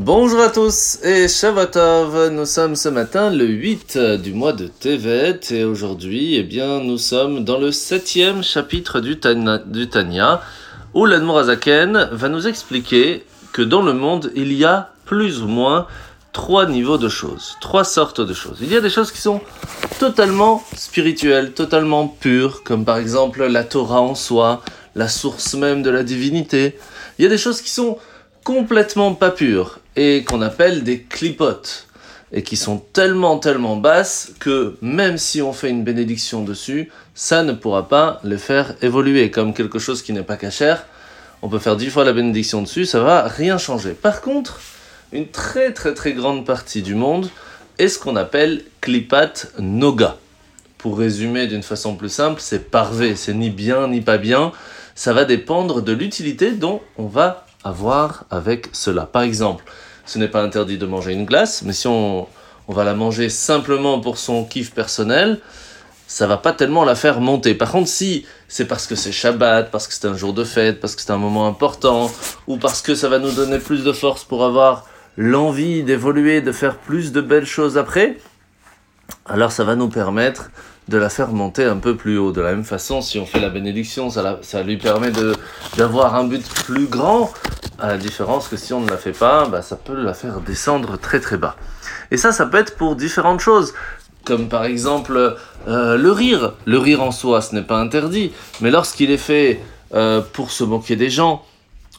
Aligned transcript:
Bonjour 0.00 0.40
à 0.40 0.48
tous 0.48 1.00
et 1.02 1.26
Shavatov, 1.26 2.28
nous 2.28 2.46
sommes 2.46 2.76
ce 2.76 2.88
matin 2.88 3.30
le 3.30 3.46
8 3.46 3.98
du 4.22 4.32
mois 4.32 4.52
de 4.52 4.68
Tevet 4.68 5.40
et 5.50 5.64
aujourd'hui 5.64 6.36
eh 6.36 6.44
bien, 6.44 6.78
nous 6.78 6.98
sommes 6.98 7.42
dans 7.42 7.58
le 7.58 7.72
septième 7.72 8.44
chapitre 8.44 9.00
du, 9.00 9.18
Tanya, 9.18 10.40
où 10.94 11.04
l'Admorazaken 11.04 12.10
va 12.12 12.28
nous 12.28 12.46
expliquer 12.46 13.26
que 13.52 13.60
dans 13.60 13.82
le 13.82 13.92
monde 13.92 14.30
il 14.36 14.52
y 14.52 14.64
a 14.64 14.92
plus 15.04 15.42
ou 15.42 15.48
moins 15.48 15.88
trois 16.32 16.66
niveaux 16.66 16.98
de 16.98 17.08
choses, 17.08 17.56
trois 17.60 17.82
sortes 17.82 18.20
de 18.20 18.34
choses. 18.34 18.58
Il 18.60 18.72
y 18.72 18.76
a 18.76 18.80
des 18.80 18.90
choses 18.90 19.10
qui 19.10 19.20
sont 19.20 19.40
totalement 19.98 20.62
spirituelles, 20.76 21.54
totalement 21.54 22.06
pures, 22.06 22.62
comme 22.62 22.84
par 22.84 22.98
exemple 22.98 23.44
la 23.44 23.64
Torah 23.64 24.00
en 24.00 24.14
soi, 24.14 24.62
la 24.94 25.08
source 25.08 25.54
même 25.54 25.82
de 25.82 25.90
la 25.90 26.04
divinité. 26.04 26.78
Il 27.18 27.24
y 27.24 27.26
a 27.26 27.28
des 27.28 27.36
choses 27.36 27.60
qui 27.60 27.70
sont 27.70 27.98
complètement 28.44 29.14
pas 29.14 29.32
pures 29.32 29.80
et 29.98 30.22
qu'on 30.22 30.42
appelle 30.42 30.84
des 30.84 31.00
clipotes 31.00 31.88
et 32.32 32.44
qui 32.44 32.56
sont 32.56 32.78
tellement 32.78 33.38
tellement 33.38 33.76
basses 33.76 34.30
que 34.38 34.76
même 34.80 35.18
si 35.18 35.42
on 35.42 35.52
fait 35.52 35.70
une 35.70 35.82
bénédiction 35.82 36.44
dessus, 36.44 36.92
ça 37.16 37.42
ne 37.42 37.52
pourra 37.52 37.88
pas 37.88 38.20
les 38.22 38.38
faire 38.38 38.76
évoluer 38.80 39.32
comme 39.32 39.52
quelque 39.52 39.80
chose 39.80 40.02
qui 40.02 40.12
n'est 40.12 40.22
pas 40.22 40.36
cachère. 40.36 40.86
On 41.42 41.48
peut 41.48 41.58
faire 41.58 41.76
dix 41.76 41.90
fois 41.90 42.04
la 42.04 42.12
bénédiction 42.12 42.62
dessus, 42.62 42.86
ça 42.86 43.00
va 43.00 43.26
rien 43.26 43.58
changer. 43.58 43.90
Par 43.90 44.20
contre, 44.20 44.60
une 45.10 45.26
très 45.26 45.72
très 45.72 45.94
très 45.94 46.12
grande 46.12 46.46
partie 46.46 46.82
du 46.82 46.94
monde 46.94 47.28
est 47.80 47.88
ce 47.88 47.98
qu'on 47.98 48.14
appelle 48.14 48.62
clipat 48.80 49.48
noga. 49.58 50.16
Pour 50.76 50.96
résumer 50.96 51.48
d'une 51.48 51.64
façon 51.64 51.96
plus 51.96 52.08
simple, 52.08 52.40
c'est 52.40 52.70
parvé, 52.70 53.16
c'est 53.16 53.34
ni 53.34 53.50
bien 53.50 53.88
ni 53.88 54.00
pas 54.00 54.18
bien. 54.18 54.52
Ça 54.94 55.12
va 55.12 55.24
dépendre 55.24 55.82
de 55.82 55.92
l'utilité 55.92 56.52
dont 56.52 56.82
on 56.98 57.06
va 57.06 57.46
avoir 57.64 58.26
avec 58.30 58.68
cela. 58.72 59.04
Par 59.06 59.22
exemple, 59.22 59.64
ce 60.08 60.18
n'est 60.18 60.28
pas 60.28 60.42
interdit 60.42 60.78
de 60.78 60.86
manger 60.86 61.12
une 61.12 61.26
glace, 61.26 61.62
mais 61.62 61.74
si 61.74 61.86
on, 61.86 62.26
va 62.66 62.84
la 62.84 62.94
manger 62.94 63.28
simplement 63.28 64.00
pour 64.00 64.18
son 64.18 64.44
kiff 64.44 64.72
personnel, 64.72 65.38
ça 66.06 66.26
va 66.26 66.36
pas 66.36 66.52
tellement 66.52 66.84
la 66.84 66.94
faire 66.94 67.20
monter. 67.20 67.54
Par 67.54 67.70
contre, 67.70 67.88
si 67.88 68.26
c'est 68.46 68.66
parce 68.66 68.86
que 68.86 68.94
c'est 68.94 69.12
Shabbat, 69.12 69.70
parce 69.70 69.86
que 69.86 69.94
c'est 69.94 70.06
un 70.06 70.16
jour 70.16 70.32
de 70.32 70.44
fête, 70.44 70.80
parce 70.80 70.94
que 70.96 71.02
c'est 71.02 71.12
un 71.12 71.18
moment 71.18 71.46
important, 71.46 72.10
ou 72.46 72.56
parce 72.56 72.82
que 72.82 72.94
ça 72.94 73.08
va 73.08 73.18
nous 73.18 73.32
donner 73.32 73.58
plus 73.58 73.84
de 73.84 73.92
force 73.92 74.24
pour 74.24 74.44
avoir 74.44 74.86
l'envie 75.16 75.82
d'évoluer, 75.82 76.40
de 76.40 76.52
faire 76.52 76.76
plus 76.76 77.12
de 77.12 77.20
belles 77.20 77.46
choses 77.46 77.76
après, 77.76 78.18
alors 79.26 79.52
ça 79.52 79.64
va 79.64 79.76
nous 79.76 79.88
permettre 79.88 80.50
de 80.88 80.96
la 80.96 81.10
faire 81.10 81.32
monter 81.32 81.64
un 81.64 81.76
peu 81.76 81.96
plus 81.96 82.18
haut. 82.18 82.32
De 82.32 82.40
la 82.40 82.52
même 82.52 82.64
façon, 82.64 83.02
si 83.02 83.18
on 83.18 83.26
fait 83.26 83.40
la 83.40 83.50
bénédiction, 83.50 84.08
ça, 84.08 84.38
ça 84.42 84.62
lui 84.62 84.78
permet 84.78 85.12
d'avoir 85.76 86.14
un 86.14 86.24
but 86.24 86.46
plus 86.64 86.86
grand, 86.86 87.30
à 87.78 87.88
la 87.88 87.96
différence 87.96 88.48
que 88.48 88.56
si 88.56 88.72
on 88.72 88.80
ne 88.80 88.90
la 88.90 88.96
fait 88.96 89.12
pas, 89.12 89.46
bah, 89.46 89.62
ça 89.62 89.76
peut 89.76 89.94
la 89.94 90.14
faire 90.14 90.40
descendre 90.40 90.98
très 90.98 91.20
très 91.20 91.36
bas. 91.36 91.56
Et 92.10 92.16
ça, 92.16 92.32
ça 92.32 92.46
peut 92.46 92.58
être 92.58 92.76
pour 92.76 92.96
différentes 92.96 93.40
choses. 93.40 93.74
Comme 94.24 94.48
par 94.48 94.64
exemple 94.64 95.36
euh, 95.68 95.96
le 95.96 96.12
rire. 96.12 96.54
Le 96.64 96.78
rire 96.78 97.02
en 97.02 97.12
soi, 97.12 97.40
ce 97.40 97.54
n'est 97.54 97.62
pas 97.62 97.78
interdit. 97.78 98.32
Mais 98.60 98.70
lorsqu'il 98.70 99.10
est 99.10 99.16
fait 99.16 99.60
euh, 99.94 100.20
pour 100.20 100.50
se 100.50 100.64
moquer 100.64 100.96
des 100.96 101.10
gens, 101.10 101.44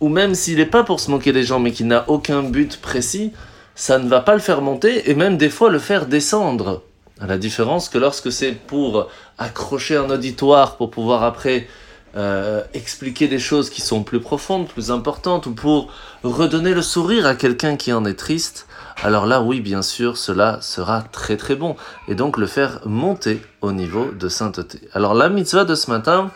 ou 0.00 0.08
même 0.08 0.34
s'il 0.34 0.58
n'est 0.58 0.66
pas 0.66 0.84
pour 0.84 1.00
se 1.00 1.10
moquer 1.10 1.32
des 1.32 1.42
gens, 1.42 1.58
mais 1.58 1.72
qu'il 1.72 1.86
n'a 1.86 2.04
aucun 2.08 2.42
but 2.42 2.80
précis, 2.80 3.32
ça 3.74 3.98
ne 3.98 4.08
va 4.08 4.20
pas 4.20 4.34
le 4.34 4.40
faire 4.40 4.60
monter 4.60 5.10
et 5.10 5.14
même 5.14 5.36
des 5.36 5.48
fois 5.48 5.70
le 5.70 5.78
faire 5.78 6.06
descendre. 6.06 6.82
À 7.20 7.26
la 7.26 7.38
différence 7.38 7.88
que 7.88 7.98
lorsque 7.98 8.32
c'est 8.32 8.52
pour 8.52 9.08
accrocher 9.38 9.96
un 9.96 10.10
auditoire, 10.10 10.76
pour 10.76 10.90
pouvoir 10.90 11.22
après 11.22 11.68
euh, 12.16 12.62
expliquer 12.74 13.28
des 13.28 13.38
choses 13.38 13.70
qui 13.70 13.80
sont 13.80 14.02
plus 14.02 14.20
profondes, 14.20 14.68
plus 14.68 14.90
importantes, 14.90 15.46
ou 15.46 15.52
pour 15.52 15.90
redonner 16.22 16.74
le 16.74 16.82
sourire 16.82 17.26
à 17.26 17.34
quelqu'un 17.34 17.76
qui 17.76 17.92
en 17.92 18.04
est 18.04 18.18
triste, 18.18 18.66
alors 19.02 19.26
là, 19.26 19.42
oui, 19.42 19.60
bien 19.60 19.82
sûr, 19.82 20.16
cela 20.16 20.58
sera 20.60 21.02
très 21.02 21.36
très 21.36 21.56
bon. 21.56 21.76
Et 22.06 22.14
donc 22.14 22.36
le 22.36 22.46
faire 22.46 22.80
monter 22.84 23.42
au 23.60 23.72
niveau 23.72 24.10
de 24.12 24.28
sainteté. 24.28 24.80
Alors 24.92 25.14
la 25.14 25.28
mitzvah 25.28 25.64
de 25.64 25.74
ce 25.74 25.90
matin, 25.90 26.30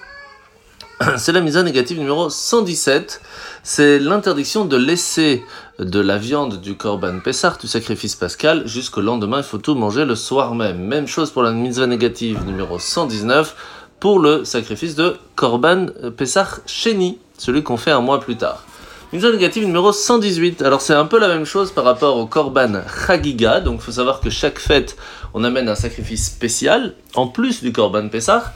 c'est 1.16 1.32
la 1.32 1.41
mitzvah 1.41 1.62
négative 1.62 1.98
numéro 1.98 2.28
117. 2.28 3.20
C'est 3.62 3.98
l'interdiction 4.00 4.64
de 4.64 4.76
laisser 4.76 5.44
de 5.78 6.00
la 6.00 6.19
viande 6.19 6.60
du 6.60 6.76
korban 6.76 7.20
Pessah, 7.20 7.56
du 7.60 7.69
sacrifice 7.69 8.16
pascal, 8.16 8.66
jusqu'au 8.66 9.00
lendemain. 9.00 9.38
Il 9.38 9.44
faut 9.44 9.58
tout 9.58 9.76
manger 9.76 10.04
le 10.04 10.16
soir 10.16 10.54
même. 10.56 10.78
Même 10.78 11.06
chose 11.06 11.31
pour 11.31 11.44
la 11.44 11.53
mitzvah 11.53 11.87
négative 11.87 12.44
numéro 12.47 12.81
119 12.81 13.54
pour 14.00 14.18
le 14.18 14.44
sacrifice 14.44 14.94
de 14.94 15.16
korban 15.34 15.86
Pessah 16.16 16.48
Sheni, 16.66 17.18
celui 17.38 17.62
qu'on 17.62 17.76
fait 17.76 17.90
un 17.90 18.00
mois 18.00 18.20
plus 18.20 18.36
tard. 18.36 18.64
Mitzvah 19.12 19.30
négative 19.30 19.64
numéro 19.64 19.92
118. 19.92 20.62
Alors 20.62 20.80
c'est 20.80 20.92
un 20.92 21.06
peu 21.06 21.20
la 21.20 21.28
même 21.28 21.44
chose 21.44 21.70
par 21.70 21.84
rapport 21.84 22.16
au 22.16 22.26
korban 22.26 22.82
Chagiga. 23.06 23.60
Donc 23.60 23.76
il 23.80 23.82
faut 23.82 23.92
savoir 23.92 24.20
que 24.20 24.30
chaque 24.30 24.58
fête, 24.58 24.96
on 25.32 25.44
amène 25.44 25.68
un 25.68 25.76
sacrifice 25.76 26.26
spécial, 26.26 26.94
en 27.14 27.28
plus 27.28 27.62
du 27.62 27.72
korban 27.72 28.08
Pessah. 28.08 28.52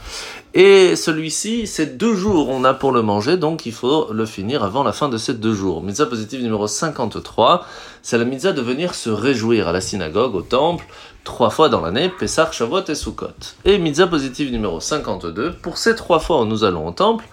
Et 0.53 0.97
celui-ci, 0.97 1.65
c'est 1.65 1.97
deux 1.97 2.13
jours 2.13 2.49
on 2.49 2.65
a 2.65 2.73
pour 2.73 2.91
le 2.91 3.01
manger, 3.01 3.37
donc 3.37 3.65
il 3.65 3.71
faut 3.71 4.11
le 4.11 4.25
finir 4.25 4.65
avant 4.65 4.83
la 4.83 4.91
fin 4.91 5.07
de 5.07 5.17
ces 5.17 5.33
deux 5.33 5.53
jours. 5.53 5.81
Mitzvah 5.81 6.07
positive 6.07 6.41
numéro 6.43 6.67
53, 6.67 7.65
c'est 8.01 8.17
la 8.17 8.25
mitzvah 8.25 8.51
de 8.51 8.61
venir 8.61 8.93
se 8.93 9.09
réjouir 9.09 9.69
à 9.69 9.71
la 9.71 9.79
synagogue, 9.79 10.35
au 10.35 10.41
temple, 10.41 10.85
trois 11.23 11.51
fois 11.51 11.69
dans 11.69 11.79
l'année, 11.79 12.11
Pessah, 12.19 12.51
Shavuot 12.51 12.83
et 12.89 12.95
Sukkot. 12.95 13.27
Et 13.63 13.77
mitzvah 13.77 14.07
positive 14.07 14.51
numéro 14.51 14.81
52, 14.81 15.53
pour 15.53 15.77
ces 15.77 15.95
trois 15.95 16.19
fois 16.19 16.41
où 16.41 16.45
nous 16.45 16.65
allons 16.65 16.85
au 16.85 16.91
temple, 16.91 17.23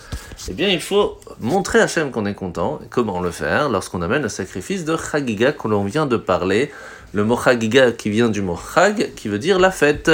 eh 0.48 0.52
bien 0.52 0.68
il 0.68 0.80
faut 0.80 1.18
montrer 1.40 1.80
à 1.80 1.84
Hachem 1.84 2.12
qu'on 2.12 2.24
est 2.24 2.34
content. 2.34 2.78
Et 2.84 2.88
comment 2.88 3.20
le 3.20 3.32
faire 3.32 3.68
Lorsqu'on 3.68 4.00
amène 4.00 4.22
le 4.22 4.28
sacrifice 4.28 4.84
de 4.84 4.96
Chagiga 4.96 5.50
que 5.50 5.66
l'on 5.66 5.82
vient 5.82 6.06
de 6.06 6.16
parler. 6.16 6.70
Le 7.12 7.24
mot 7.24 7.36
Chagiga 7.36 7.90
qui 7.90 8.10
vient 8.10 8.28
du 8.28 8.42
mot 8.42 8.56
Chag, 8.74 9.12
qui 9.16 9.26
veut 9.26 9.40
dire 9.40 9.58
la 9.58 9.72
fête. 9.72 10.08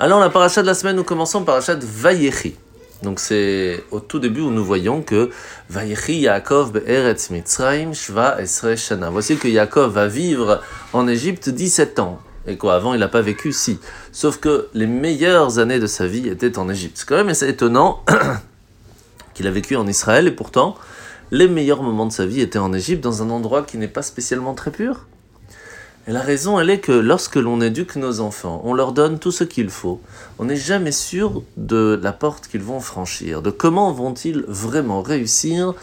Alors 0.00 0.18
la 0.18 0.28
paracha 0.28 0.60
de 0.60 0.66
la 0.66 0.74
semaine, 0.74 0.96
nous 0.96 1.04
commençons 1.04 1.44
par 1.44 1.54
paracha 1.54 1.76
de 1.76 1.86
Vayechi. 1.86 2.56
Donc 3.04 3.20
c'est 3.20 3.84
au 3.92 4.00
tout 4.00 4.18
début 4.18 4.40
où 4.40 4.50
nous 4.50 4.64
voyons 4.64 5.02
que 5.02 5.30
Vayechi 5.70 6.18
Yaakov 6.18 6.72
be'eretz 6.72 7.30
Mitzrayim 7.30 7.92
shva 7.92 8.40
esre 8.40 8.76
shana. 8.76 9.10
Voici 9.10 9.36
que 9.36 9.46
Yaakov 9.46 9.92
va 9.92 10.08
vivre 10.08 10.60
en 10.92 11.06
Égypte 11.06 11.48
17 11.48 12.00
ans. 12.00 12.18
Et 12.48 12.56
quoi, 12.56 12.74
avant 12.74 12.92
il 12.94 12.98
n'a 12.98 13.08
pas 13.08 13.20
vécu 13.20 13.52
si. 13.52 13.78
Sauf 14.10 14.38
que 14.38 14.68
les 14.74 14.88
meilleures 14.88 15.60
années 15.60 15.78
de 15.78 15.86
sa 15.86 16.08
vie 16.08 16.28
étaient 16.28 16.58
en 16.58 16.68
Égypte. 16.68 16.96
C'est 16.98 17.08
quand 17.08 17.16
même 17.16 17.28
assez 17.28 17.48
étonnant 17.48 18.04
qu'il 19.34 19.46
a 19.46 19.52
vécu 19.52 19.76
en 19.76 19.86
Israël 19.86 20.26
et 20.26 20.32
pourtant 20.32 20.74
les 21.30 21.46
meilleurs 21.46 21.84
moments 21.84 22.06
de 22.06 22.12
sa 22.12 22.26
vie 22.26 22.40
étaient 22.40 22.58
en 22.58 22.72
Égypte 22.72 23.02
dans 23.02 23.22
un 23.22 23.30
endroit 23.30 23.62
qui 23.62 23.78
n'est 23.78 23.86
pas 23.86 24.02
spécialement 24.02 24.54
très 24.54 24.72
pur. 24.72 25.06
Et 26.06 26.12
la 26.12 26.20
raison, 26.20 26.60
elle 26.60 26.68
est 26.68 26.80
que 26.80 26.92
lorsque 26.92 27.36
l'on 27.36 27.62
éduque 27.62 27.96
nos 27.96 28.20
enfants, 28.20 28.60
on 28.64 28.74
leur 28.74 28.92
donne 28.92 29.18
tout 29.18 29.32
ce 29.32 29.42
qu'il 29.42 29.70
faut. 29.70 30.02
On 30.38 30.44
n'est 30.44 30.56
jamais 30.56 30.92
sûr 30.92 31.42
de 31.56 31.98
la 32.02 32.12
porte 32.12 32.46
qu'ils 32.46 32.62
vont 32.62 32.80
franchir, 32.80 33.40
de 33.40 33.50
comment 33.50 33.90
vont-ils 33.90 34.44
vraiment 34.46 35.00
réussir 35.00 35.74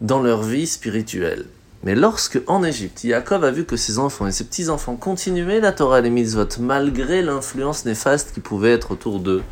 dans 0.00 0.22
leur 0.22 0.42
vie 0.42 0.66
spirituelle. 0.66 1.44
Mais 1.84 1.94
lorsque, 1.94 2.40
en 2.46 2.64
Égypte, 2.64 3.04
Yaakov 3.04 3.44
a 3.44 3.50
vu 3.50 3.64
que 3.64 3.76
ses 3.76 3.98
enfants 3.98 4.26
et 4.26 4.32
ses 4.32 4.44
petits-enfants 4.44 4.96
continuaient 4.96 5.60
la 5.60 5.72
Torah 5.72 5.98
et 5.98 6.02
les 6.02 6.10
mitzvot 6.10 6.48
malgré 6.60 7.20
l'influence 7.20 7.84
néfaste 7.84 8.32
qui 8.32 8.40
pouvait 8.40 8.72
être 8.72 8.92
autour 8.92 9.20
d'eux, 9.20 9.42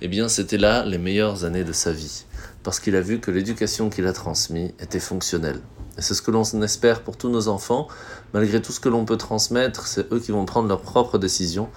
eh 0.00 0.08
bien, 0.08 0.28
c'était 0.28 0.56
là 0.56 0.84
les 0.86 0.98
meilleures 0.98 1.44
années 1.44 1.64
de 1.64 1.72
sa 1.72 1.92
vie. 1.92 2.24
Parce 2.62 2.80
qu'il 2.80 2.96
a 2.96 3.02
vu 3.02 3.20
que 3.20 3.30
l'éducation 3.30 3.90
qu'il 3.90 4.06
a 4.06 4.12
transmise 4.14 4.72
était 4.80 4.98
fonctionnelle. 4.98 5.60
C'est 5.98 6.14
ce 6.14 6.22
que 6.22 6.30
l'on 6.30 6.42
espère 6.62 7.02
pour 7.02 7.16
tous 7.16 7.28
nos 7.28 7.48
enfants. 7.48 7.88
Malgré 8.34 8.60
tout 8.60 8.72
ce 8.72 8.80
que 8.80 8.88
l'on 8.88 9.04
peut 9.04 9.16
transmettre, 9.16 9.86
c'est 9.86 10.12
eux 10.12 10.20
qui 10.20 10.32
vont 10.32 10.44
prendre 10.44 10.68
leurs 10.68 10.80
propres 10.80 11.18
décisions. 11.18 11.68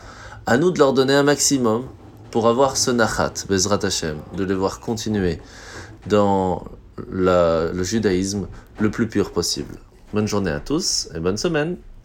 À 0.45 0.57
nous 0.57 0.71
de 0.71 0.79
leur 0.79 0.93
donner 0.93 1.13
un 1.13 1.23
maximum 1.23 1.85
pour 2.31 2.47
avoir 2.47 2.77
ce 2.77 2.91
nachat, 2.91 3.33
Bezrat 3.47 3.79
Hashem, 3.83 4.17
de 4.35 4.43
les 4.43 4.55
voir 4.55 4.79
continuer 4.79 5.39
dans 6.07 6.63
le 7.09 7.83
judaïsme 7.83 8.47
le 8.79 8.91
plus 8.91 9.07
pur 9.07 9.31
possible. 9.31 9.75
Bonne 10.13 10.27
journée 10.27 10.51
à 10.51 10.59
tous 10.59 11.09
et 11.15 11.19
bonne 11.19 11.37
semaine. 11.37 11.77